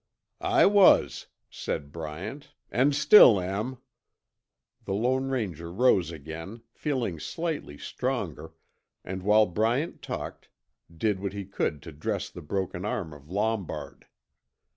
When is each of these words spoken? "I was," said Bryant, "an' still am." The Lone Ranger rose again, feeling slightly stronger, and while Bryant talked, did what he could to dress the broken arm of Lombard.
"I 0.39 0.65
was," 0.65 1.27
said 1.51 1.91
Bryant, 1.91 2.55
"an' 2.71 2.91
still 2.93 3.39
am." 3.39 3.77
The 4.85 4.95
Lone 4.95 5.27
Ranger 5.29 5.71
rose 5.71 6.09
again, 6.09 6.63
feeling 6.73 7.19
slightly 7.19 7.77
stronger, 7.77 8.55
and 9.05 9.21
while 9.21 9.45
Bryant 9.45 10.01
talked, 10.01 10.49
did 10.91 11.19
what 11.19 11.33
he 11.33 11.45
could 11.45 11.83
to 11.83 11.91
dress 11.91 12.31
the 12.31 12.41
broken 12.41 12.83
arm 12.83 13.13
of 13.13 13.29
Lombard. 13.29 14.07